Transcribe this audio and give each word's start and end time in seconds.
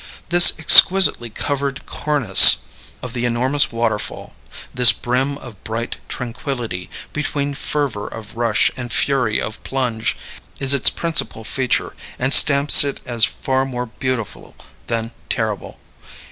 This 0.29 0.57
exquisitely 0.57 1.29
colored 1.29 1.85
cornice 1.85 2.63
of 3.03 3.13
the 3.13 3.23
enormous 3.25 3.71
waterfall 3.71 4.33
this 4.73 4.91
brim 4.91 5.37
of 5.37 5.63
bright 5.63 5.97
tranquillity 6.09 6.89
between 7.13 7.53
fervor 7.53 8.07
of 8.07 8.35
rush 8.35 8.71
and 8.75 8.91
fury 8.91 9.39
of 9.39 9.63
plunge 9.63 10.17
is 10.59 10.73
its 10.73 10.89
principal 10.89 11.43
feature, 11.43 11.93
and 12.17 12.33
stamps 12.33 12.83
it 12.83 12.99
as 13.05 13.25
far 13.25 13.63
more 13.63 13.85
beautiful 13.85 14.55
than 14.87 15.11
terrible. 15.29 15.79